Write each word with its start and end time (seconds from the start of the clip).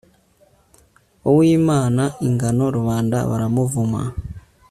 uwimana 1.29 2.03
ingano, 2.27 2.63
rubanda 2.75 3.17
baramuvuma 3.29 4.01